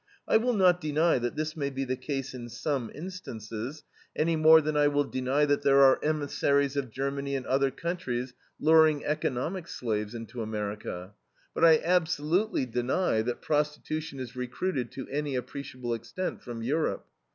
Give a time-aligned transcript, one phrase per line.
[0.27, 3.83] I will not deny that this may be the case in some instances,
[4.15, 8.33] any more than I will deny that there are emissaries of Germany and other countries
[8.59, 11.13] luring economic slaves into America;
[11.53, 17.05] but I absolutely deny that prostitution is recruited to any appreciable extent from Europe.